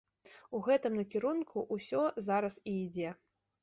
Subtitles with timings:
[0.59, 3.19] У гэтым накірунку ўсё зараз і ідзе.